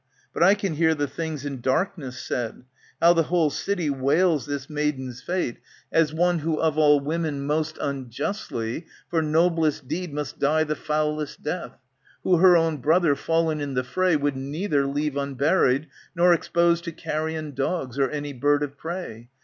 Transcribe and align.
But 0.33 0.41
I 0.41 0.55
can 0.55 0.73
hear 0.73 0.95
the 0.95 1.05
things 1.05 1.45
in 1.45 1.61
darkness 1.61 2.17
said, 2.17 2.63
How 2.99 3.13
the 3.13 3.21
whole 3.29 3.51
city 3.51 3.91
wails 3.91 4.47
this 4.47 4.67
maiden's 4.67 5.21
fate, 5.21 5.57
164 5.91 5.99
ANTIGONE 5.99 6.15
As 6.15 6.19
one 6.19 6.39
"who 6.55 6.59
of 6.59 6.75
all 6.75 6.99
women 7.01 7.45
most 7.45 7.77
unjustly, 7.79 8.87
For 9.11 9.21
noblest 9.21 9.87
deed 9.87 10.11
must 10.11 10.39
die 10.39 10.63
the 10.63 10.75
foulest 10.75 11.43
death, 11.43 11.77
Who 12.23 12.37
her 12.37 12.57
own 12.57 12.77
brother, 12.77 13.15
fallen 13.15 13.61
in 13.61 13.75
the 13.75 13.83
fray. 13.83 14.15
Would 14.15 14.35
neither 14.35 14.87
leave 14.87 15.15
unburied, 15.15 15.85
nor 16.15 16.33
expose 16.33 16.81
To 16.81 16.91
carrion 16.91 17.53
dogs, 17.53 17.99
or 17.99 18.09
any 18.09 18.33
bird 18.33 18.63
of 18.63 18.79
prey. 18.79 19.29